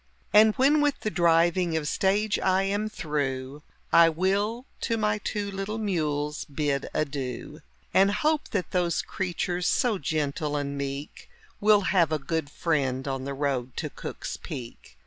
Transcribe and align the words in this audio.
And 0.33 0.55
when 0.55 0.81
with 0.81 1.01
the 1.01 1.11
driving 1.11 1.77
of 1.77 1.87
stage 1.87 2.39
I 2.39 2.63
am 2.63 2.89
through 2.89 3.61
I 3.93 4.09
will 4.09 4.65
to 4.79 4.97
my 4.97 5.19
two 5.19 5.51
little 5.51 5.77
mules 5.77 6.43
bid 6.45 6.89
adieu. 6.91 7.59
And 7.93 8.09
hope 8.09 8.47
that 8.49 8.71
those 8.71 9.03
creatures, 9.03 9.67
so 9.67 9.99
gentle 9.99 10.55
and 10.55 10.75
meek, 10.75 11.29
Will 11.59 11.81
have 11.81 12.11
a 12.11 12.17
good 12.17 12.49
friend 12.49 13.07
on 13.07 13.25
the 13.25 13.35
road 13.35 13.77
to 13.77 13.91
Cook's 13.91 14.37
Peak. 14.37 14.97